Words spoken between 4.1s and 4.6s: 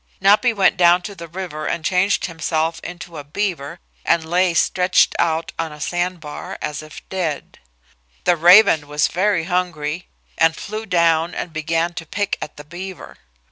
lay